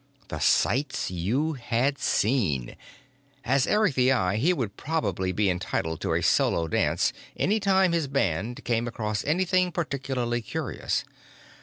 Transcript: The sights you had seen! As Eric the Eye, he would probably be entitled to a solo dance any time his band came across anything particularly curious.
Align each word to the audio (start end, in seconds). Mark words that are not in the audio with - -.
The 0.29 0.39
sights 0.39 1.11
you 1.11 1.53
had 1.53 1.99
seen! 1.99 2.75
As 3.45 3.67
Eric 3.67 3.93
the 3.93 4.11
Eye, 4.11 4.37
he 4.37 4.51
would 4.51 4.75
probably 4.75 5.31
be 5.31 5.47
entitled 5.47 6.01
to 6.01 6.13
a 6.13 6.23
solo 6.23 6.67
dance 6.67 7.13
any 7.37 7.59
time 7.59 7.91
his 7.91 8.07
band 8.07 8.63
came 8.65 8.87
across 8.87 9.23
anything 9.25 9.71
particularly 9.71 10.41
curious. 10.41 11.03